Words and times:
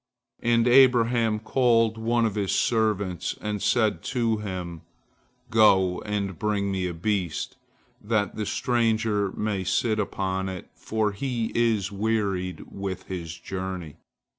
And 0.41 0.67
Abraham 0.67 1.37
called 1.39 1.99
one 1.99 2.25
of 2.25 2.33
his 2.33 2.51
servants, 2.51 3.35
and 3.39 3.61
said 3.61 4.01
to 4.05 4.37
him: 4.37 4.81
"Go 5.51 6.01
and 6.07 6.39
bring 6.39 6.71
me 6.71 6.87
a 6.87 6.93
beast, 6.95 7.55
that 8.03 8.35
the 8.35 8.47
stranger 8.47 9.31
may 9.31 9.63
sit 9.63 9.99
upon 9.99 10.49
it, 10.49 10.71
for 10.73 11.11
he 11.11 11.51
is 11.53 11.91
wearied 11.91 12.63
with 12.71 13.03
his 13.09 13.37
journey." 13.37 13.97